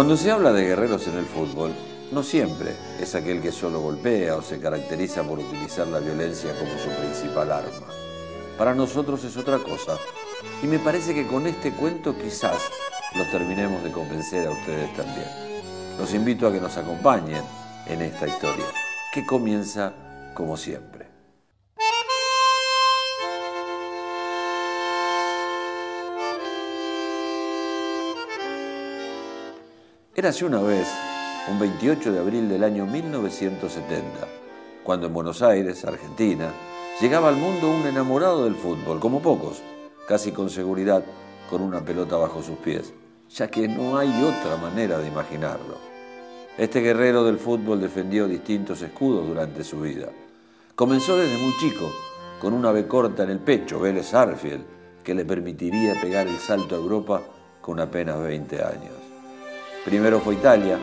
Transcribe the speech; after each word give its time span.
Cuando 0.00 0.16
se 0.16 0.30
habla 0.30 0.50
de 0.54 0.64
guerreros 0.64 1.06
en 1.08 1.18
el 1.18 1.26
fútbol, 1.26 1.74
no 2.10 2.22
siempre 2.22 2.74
es 2.98 3.14
aquel 3.14 3.42
que 3.42 3.52
solo 3.52 3.82
golpea 3.82 4.34
o 4.34 4.40
se 4.40 4.58
caracteriza 4.58 5.22
por 5.24 5.38
utilizar 5.38 5.86
la 5.88 5.98
violencia 5.98 6.58
como 6.58 6.70
su 6.78 6.88
principal 6.88 7.52
arma. 7.52 7.86
Para 8.56 8.74
nosotros 8.74 9.22
es 9.24 9.36
otra 9.36 9.58
cosa. 9.58 9.98
Y 10.62 10.68
me 10.68 10.78
parece 10.78 11.12
que 11.12 11.26
con 11.26 11.46
este 11.46 11.72
cuento 11.72 12.16
quizás 12.16 12.62
los 13.14 13.30
terminemos 13.30 13.84
de 13.84 13.92
convencer 13.92 14.48
a 14.48 14.52
ustedes 14.52 14.90
también. 14.96 15.28
Los 15.98 16.14
invito 16.14 16.46
a 16.46 16.52
que 16.52 16.62
nos 16.62 16.78
acompañen 16.78 17.44
en 17.86 18.00
esta 18.00 18.26
historia, 18.26 18.64
que 19.12 19.26
comienza 19.26 19.92
como 20.32 20.56
siempre. 20.56 21.09
Érase 30.20 30.44
una 30.44 30.60
vez, 30.60 30.86
un 31.50 31.58
28 31.58 32.12
de 32.12 32.18
abril 32.18 32.46
del 32.46 32.62
año 32.62 32.84
1970, 32.84 34.04
cuando 34.84 35.06
en 35.06 35.14
Buenos 35.14 35.40
Aires, 35.40 35.82
Argentina, 35.86 36.52
llegaba 37.00 37.30
al 37.30 37.36
mundo 37.36 37.70
un 37.70 37.86
enamorado 37.86 38.44
del 38.44 38.54
fútbol, 38.54 39.00
como 39.00 39.22
pocos, 39.22 39.62
casi 40.06 40.30
con 40.30 40.50
seguridad, 40.50 41.02
con 41.48 41.62
una 41.62 41.80
pelota 41.82 42.18
bajo 42.18 42.42
sus 42.42 42.58
pies, 42.58 42.92
ya 43.30 43.48
que 43.48 43.66
no 43.66 43.96
hay 43.96 44.10
otra 44.22 44.58
manera 44.58 44.98
de 44.98 45.08
imaginarlo. 45.08 45.78
Este 46.58 46.82
guerrero 46.82 47.24
del 47.24 47.38
fútbol 47.38 47.80
defendió 47.80 48.28
distintos 48.28 48.82
escudos 48.82 49.26
durante 49.26 49.64
su 49.64 49.80
vida. 49.80 50.10
Comenzó 50.74 51.16
desde 51.16 51.42
muy 51.42 51.54
chico, 51.60 51.90
con 52.42 52.52
una 52.52 52.72
B 52.72 52.86
corta 52.86 53.22
en 53.22 53.30
el 53.30 53.38
pecho, 53.38 53.80
Vélez 53.80 54.12
Arfield, 54.12 54.64
que 55.02 55.14
le 55.14 55.24
permitiría 55.24 55.98
pegar 55.98 56.26
el 56.26 56.36
salto 56.36 56.74
a 56.74 56.78
Europa 56.78 57.22
con 57.62 57.80
apenas 57.80 58.22
20 58.22 58.62
años. 58.62 59.09
Primero 59.84 60.20
fue 60.20 60.34
Italia 60.34 60.78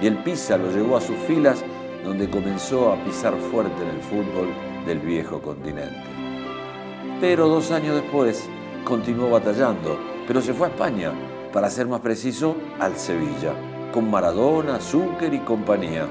y 0.00 0.06
el 0.06 0.18
Pisa 0.18 0.56
lo 0.56 0.70
llevó 0.70 0.96
a 0.96 1.00
sus 1.00 1.16
filas 1.18 1.62
donde 2.04 2.30
comenzó 2.30 2.92
a 2.92 3.04
pisar 3.04 3.34
fuerte 3.50 3.82
en 3.82 3.90
el 3.90 4.00
fútbol 4.00 4.48
del 4.86 5.00
viejo 5.00 5.42
continente. 5.42 6.08
Pero 7.20 7.48
dos 7.48 7.70
años 7.70 7.96
después 7.96 8.48
continuó 8.84 9.30
batallando, 9.30 9.98
pero 10.26 10.40
se 10.40 10.54
fue 10.54 10.68
a 10.68 10.70
España, 10.70 11.12
para 11.52 11.68
ser 11.68 11.86
más 11.88 12.00
preciso, 12.00 12.56
al 12.78 12.96
Sevilla, 12.96 13.54
con 13.92 14.10
Maradona, 14.10 14.80
Zúcar 14.80 15.34
y 15.34 15.40
compañía. 15.40 16.06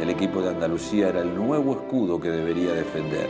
El 0.00 0.08
equipo 0.10 0.40
de 0.40 0.50
Andalucía 0.50 1.08
era 1.08 1.20
el 1.20 1.34
nuevo 1.34 1.72
escudo 1.72 2.20
que 2.20 2.30
debería 2.30 2.72
defender. 2.72 3.28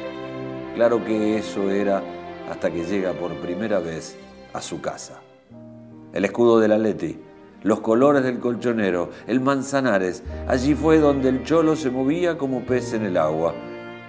Claro 0.75 1.05
que 1.05 1.39
eso 1.39 1.71
era 1.71 2.03
hasta 2.49 2.71
que 2.71 2.85
llega 2.85 3.13
por 3.13 3.35
primera 3.41 3.81
vez 3.81 4.17
a 4.53 4.61
su 4.61 4.81
casa. 4.81 5.21
El 6.13 6.25
escudo 6.25 6.61
del 6.61 6.73
Atleti, 6.73 7.19
los 7.63 7.81
colores 7.81 8.23
del 8.23 8.39
colchonero, 8.39 9.11
el 9.27 9.41
Manzanares. 9.41 10.23
Allí 10.47 10.75
fue 10.75 10.99
donde 10.99 11.29
el 11.29 11.45
cholo 11.45 11.77
se 11.77 11.91
movía 11.91 12.39
como 12.39 12.63
pez 12.63 12.93
en 12.93 13.05
el 13.05 13.17
agua. 13.17 13.55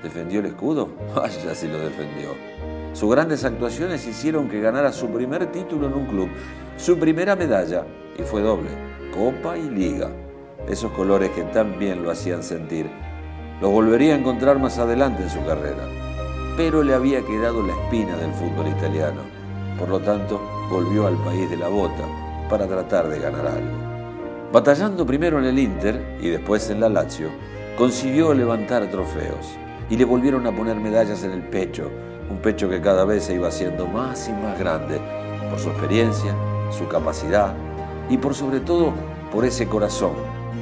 ¿Defendió 0.04 0.40
el 0.40 0.48
escudo? 0.48 0.90
Vaya 1.16 1.56
si 1.56 1.68
lo 1.68 1.80
defendió. 1.80 2.30
Sus 2.94 3.10
grandes 3.12 3.44
actuaciones 3.44 4.06
hicieron 4.08 4.50
que 4.50 4.62
ganara 4.62 4.92
su 4.92 5.10
primer 5.10 5.52
título 5.52 5.88
en 5.88 5.94
un 5.94 6.06
club, 6.08 6.30
su 6.78 6.98
primera 6.98 7.36
medalla, 7.36 7.86
y 8.18 8.24
fue 8.24 8.42
doble, 8.42 8.70
Copa 9.14 9.58
y 9.58 9.70
Liga. 9.70 10.10
Esos 10.68 10.92
colores 10.92 11.30
que 11.32 11.44
tan 11.44 11.80
bien 11.80 12.04
lo 12.04 12.12
hacían 12.12 12.44
sentir. 12.44 12.90
Los 13.62 13.72
volvería 13.72 14.14
a 14.14 14.18
encontrar 14.18 14.60
más 14.60 14.78
adelante 14.78 15.24
en 15.24 15.30
su 15.30 15.44
carrera. 15.46 15.88
Pero 16.56 16.84
le 16.84 16.94
había 16.94 17.22
quedado 17.22 17.66
la 17.66 17.74
espina 17.74 18.16
del 18.18 18.32
fútbol 18.34 18.68
italiano. 18.68 19.22
Por 19.78 19.90
lo 19.90 20.00
tanto, 20.00 20.42
volvió 20.70 21.08
al 21.08 21.16
país 21.24 21.50
de 21.50 21.58
la 21.58 21.70
bota, 21.70 22.04
para 22.50 22.68
tratar 22.68 23.08
de 23.08 23.20
ganar 23.20 23.46
algo. 23.46 23.90
Batallando 24.52 25.06
primero 25.06 25.38
en 25.38 25.46
el 25.46 25.60
Inter 25.60 26.18
y 26.20 26.30
después 26.30 26.70
en 26.70 26.80
la 26.80 26.90
Lazio, 26.90 27.30
consiguió 27.78 28.34
levantar 28.34 28.90
trofeos 28.90 29.58
y 29.90 29.96
le 29.96 30.06
volvieron 30.06 30.46
a 30.48 30.52
poner 30.52 30.76
medallas 30.78 31.24
en 31.24 31.32
el 31.32 31.44
pecho, 31.44 31.90
un 32.30 32.40
pecho 32.40 32.68
que 32.68 32.82
cada 32.82 33.06
vez 33.06 33.26
se 33.26 33.36
iba 33.36 33.48
haciendo 33.48 33.88
más 33.88 34.28
y 34.28 34.34
más 34.34 34.60
grande 34.60 35.00
por 35.50 35.60
su 35.60 35.70
experiencia, 35.70 36.34
su 36.72 36.88
capacidad 36.88 37.54
y 38.10 38.18
por 38.18 38.34
sobre 38.34 38.60
todo 38.60 38.94
por 39.32 39.46
ese 39.46 39.68
corazón 39.68 40.14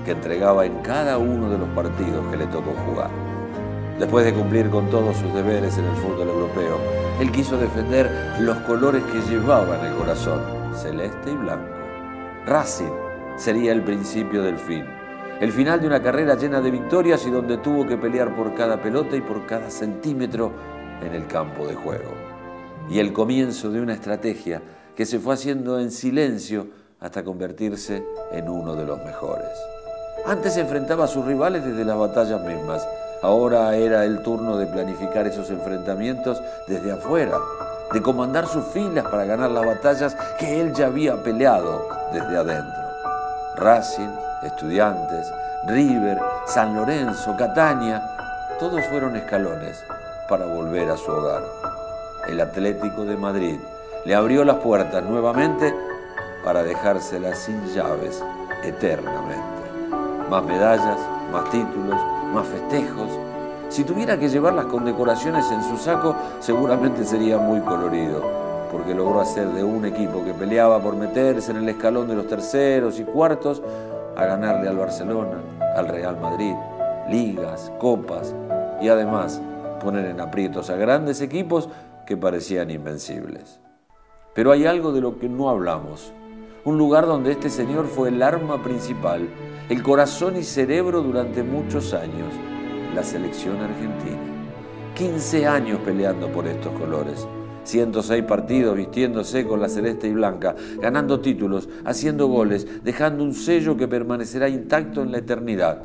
que 0.06 0.12
entregaba 0.12 0.66
en 0.66 0.80
cada 0.80 1.18
uno 1.18 1.50
de 1.50 1.58
los 1.58 1.70
partidos 1.70 2.26
que 2.30 2.38
le 2.38 2.48
tocó 2.48 2.74
jugar. 2.86 3.10
Después 4.00 4.26
de 4.26 4.34
cumplir 4.34 4.70
con 4.70 4.90
todos 4.90 5.18
sus 5.18 5.34
deberes 5.34 5.78
en 5.78 5.86
el 5.86 5.96
fútbol 5.96 6.30
europeo, 6.30 6.78
él 7.20 7.32
quiso 7.32 7.58
defender 7.58 8.36
los 8.40 8.58
colores 8.60 9.04
que 9.06 9.22
llevaba 9.22 9.80
en 9.80 9.86
el 9.86 9.96
corazón, 9.96 10.42
celeste 10.76 11.32
y 11.32 11.36
blanco. 11.36 11.77
Racing 12.48 12.94
sería 13.36 13.74
el 13.74 13.84
principio 13.84 14.42
del 14.42 14.58
fin. 14.58 14.86
El 15.42 15.52
final 15.52 15.82
de 15.82 15.88
una 15.88 16.02
carrera 16.02 16.36
llena 16.36 16.62
de 16.62 16.72
victorias 16.72 17.26
y 17.28 17.30
donde 17.30 17.58
tuvo 17.58 17.86
que 17.86 17.98
pelear 17.98 18.34
por 18.38 18.56
cada 18.56 18.82
pelota 18.82 19.18
y 19.18 19.22
por 19.22 19.46
cada 19.46 19.70
centímetro 19.70 20.54
en 21.02 21.14
el 21.14 21.28
campo 21.28 21.68
de 21.68 21.76
juego. 21.76 22.10
Y 22.90 23.00
el 23.00 23.12
comienzo 23.12 23.70
de 23.70 23.82
una 23.82 23.94
estrategia 23.94 24.62
que 24.96 25.06
se 25.06 25.20
fue 25.20 25.34
haciendo 25.34 25.78
en 25.78 25.92
silencio 25.92 26.68
hasta 27.02 27.22
convertirse 27.22 28.06
en 28.32 28.48
uno 28.48 28.76
de 28.76 28.86
los 28.86 29.04
mejores. 29.04 29.52
Antes 30.26 30.56
enfrentaba 30.56 31.04
a 31.04 31.08
sus 31.08 31.26
rivales 31.26 31.66
desde 31.66 31.84
las 31.84 31.98
batallas 31.98 32.42
mismas. 32.46 32.88
Ahora 33.24 33.76
era 33.76 34.06
el 34.06 34.24
turno 34.24 34.58
de 34.58 34.68
planificar 34.68 35.28
esos 35.28 35.50
enfrentamientos 35.50 36.42
desde 36.66 36.94
afuera, 36.94 37.38
de 37.92 38.02
comandar 38.02 38.48
sus 38.48 38.64
filas 38.68 39.04
para 39.04 39.26
ganar 39.26 39.52
las 39.52 39.66
batallas 39.66 40.16
que 40.40 40.62
él 40.62 40.74
ya 40.74 40.86
había 40.88 41.22
peleado 41.22 41.97
desde 42.12 42.38
adentro. 42.38 42.82
Racing, 43.56 44.10
Estudiantes, 44.44 45.34
River, 45.66 46.20
San 46.46 46.76
Lorenzo, 46.76 47.36
Catania, 47.38 48.02
todos 48.60 48.86
fueron 48.86 49.16
escalones 49.16 49.84
para 50.30 50.46
volver 50.46 50.90
a 50.90 50.98
su 50.98 51.12
hogar. 51.12 51.42
El 52.28 52.40
Atlético 52.40 53.04
de 53.06 53.18
Madrid 53.18 53.60
le 54.06 54.16
abrió 54.16 54.44
las 54.44 54.58
puertas 54.58 55.04
nuevamente 55.04 55.74
para 56.44 56.64
dejárselas 56.64 57.40
sin 57.40 57.66
llaves 57.74 58.24
eternamente. 58.64 59.42
Más 60.30 60.44
medallas, 60.44 61.00
más 61.32 61.50
títulos, 61.50 62.00
más 62.34 62.48
festejos. 62.48 63.10
Si 63.70 63.84
tuviera 63.84 64.18
que 64.18 64.30
llevar 64.30 64.54
las 64.54 64.66
condecoraciones 64.66 65.50
en 65.52 65.64
su 65.64 65.78
saco, 65.78 66.16
seguramente 66.40 67.04
sería 67.04 67.38
muy 67.38 67.60
colorido 67.62 68.47
porque 68.72 68.94
logró 68.94 69.22
hacer 69.22 69.48
de 69.50 69.64
un 69.64 69.86
equipo 69.86 70.24
que 70.24 70.34
peleaba 70.34 70.82
por 70.82 70.96
meterse 70.96 71.52
en 71.52 71.58
el 71.58 71.70
escalón 71.70 72.08
de 72.08 72.16
los 72.16 72.28
terceros 72.28 73.00
y 73.00 73.04
cuartos 73.04 73.62
a 74.16 74.26
ganarle 74.26 74.68
al 74.68 74.78
Barcelona, 74.78 75.42
al 75.76 75.88
Real 75.88 76.20
Madrid, 76.20 76.54
ligas, 77.10 77.72
copas 77.80 78.36
y 78.82 78.90
además 78.90 79.42
poner 79.82 80.06
en 80.06 80.20
aprietos 80.20 80.70
a 80.70 80.76
grandes 80.76 81.22
equipos 81.22 81.70
que 82.06 82.18
parecían 82.18 82.72
invencibles. 82.72 83.60
Pero 84.34 84.52
hay 84.52 84.66
algo 84.66 84.92
de 84.92 85.02
lo 85.02 85.20
que 85.20 85.30
no 85.30 85.50
hablamos, 85.50 86.14
un 86.64 86.78
lugar 86.78 87.06
donde 87.06 87.32
este 87.32 87.50
señor 87.50 87.88
fue 87.88 88.10
el 88.10 88.22
arma 88.22 88.62
principal, 88.62 89.28
el 89.70 89.84
corazón 89.84 90.36
y 90.38 90.44
cerebro 90.44 91.02
durante 91.02 91.44
muchos 91.44 91.94
años, 91.94 92.34
la 92.94 93.04
selección 93.04 93.58
argentina. 93.62 94.38
15 94.96 95.46
años 95.46 95.80
peleando 95.86 96.28
por 96.32 96.48
estos 96.48 96.74
colores 96.74 97.28
106 97.68 98.24
partidos 98.24 98.78
vistiéndose 98.78 99.46
con 99.46 99.60
la 99.60 99.68
celeste 99.68 100.08
y 100.08 100.14
blanca, 100.14 100.56
ganando 100.82 101.20
títulos, 101.20 101.68
haciendo 101.84 102.28
goles, 102.28 102.66
dejando 102.84 103.24
un 103.24 103.34
sello 103.34 103.76
que 103.76 103.88
permanecerá 103.88 104.48
intacto 104.48 105.02
en 105.02 105.12
la 105.12 105.18
eternidad. 105.18 105.84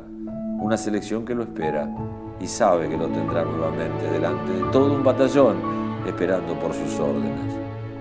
Una 0.59 0.77
selección 0.77 1.25
que 1.25 1.35
lo 1.35 1.43
espera 1.43 1.89
y 2.39 2.47
sabe 2.47 2.87
que 2.89 2.97
lo 2.97 3.07
tendrá 3.07 3.43
nuevamente 3.43 4.09
delante 4.11 4.51
de 4.53 4.71
todo 4.71 4.95
un 4.95 5.03
batallón 5.03 5.57
esperando 6.07 6.57
por 6.57 6.73
sus 6.73 6.99
órdenes. 6.99 7.53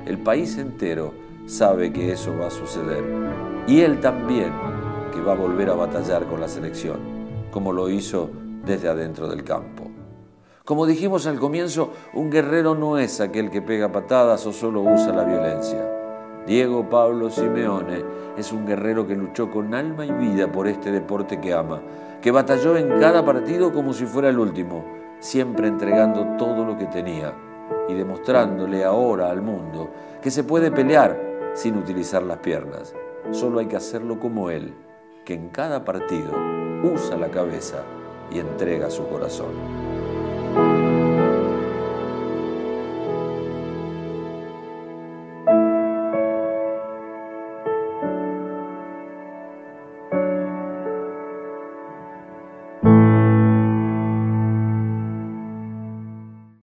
El 0.07 0.19
país 0.19 0.57
entero 0.59 1.13
sabe 1.47 1.93
que 1.93 2.13
eso 2.13 2.33
va 2.39 2.47
a 2.47 2.51
suceder 2.51 3.03
y 3.67 3.81
él 3.81 4.01
también 4.01 4.53
que 5.13 5.21
va 5.21 5.33
a 5.33 5.37
volver 5.37 5.71
a 5.71 5.75
batallar 5.75 6.25
con 6.27 6.41
la 6.41 6.49
selección, 6.49 6.99
como 7.51 7.73
lo 7.73 7.89
hizo 7.91 8.31
desde 8.65 8.89
adentro 8.89 9.29
del 9.29 9.43
campo. 9.43 9.82
Como 10.65 10.87
dijimos 10.87 11.27
al 11.27 11.41
comienzo, 11.41 11.91
un 12.15 12.31
guerrero 12.31 12.77
no 12.77 12.97
es 12.97 13.21
aquel 13.21 13.51
que 13.51 13.61
pega 13.61 13.91
patadas 13.91 14.47
o 14.47 14.53
solo 14.53 14.83
usa 14.83 15.13
la 15.13 15.25
violencia. 15.25 15.91
Diego 16.47 16.89
Pablo 16.89 17.31
Simeone 17.31 18.05
es 18.37 18.53
un 18.53 18.65
guerrero 18.65 19.05
que 19.05 19.17
luchó 19.17 19.51
con 19.51 19.75
alma 19.75 20.07
y 20.07 20.13
vida 20.13 20.51
por 20.53 20.69
este 20.69 20.93
deporte 20.93 21.41
que 21.41 21.53
ama, 21.53 21.83
que 22.21 22.31
batalló 22.31 22.77
en 22.77 23.01
cada 23.01 23.25
partido 23.25 23.73
como 23.73 23.93
si 23.93 24.07
fuera 24.07 24.29
el 24.29 24.39
último, 24.39 24.85
siempre 25.19 25.67
entregando 25.67 26.37
todo 26.37 26.65
lo 26.65 26.79
que 26.79 26.87
tenía 26.87 27.35
y 27.89 27.95
demostrándole 27.95 28.85
ahora 28.85 29.31
al 29.31 29.43
mundo 29.43 29.91
que 30.23 30.31
se 30.31 30.45
puede 30.45 30.71
pelear 30.71 31.51
sin 31.55 31.77
utilizar 31.77 32.23
las 32.23 32.39
piernas. 32.39 32.95
Solo 33.33 33.59
hay 33.59 33.67
que 33.67 33.77
hacerlo 33.77 34.21
como 34.21 34.49
él, 34.49 34.75
que 35.25 35.35
en 35.35 35.49
cada 35.49 35.85
partido 35.85 36.31
usa 36.85 37.17
la 37.17 37.33
cabeza 37.33 37.83
y 38.31 38.39
entrega 38.39 38.91
su 38.91 39.09
corazón. 39.09 40.02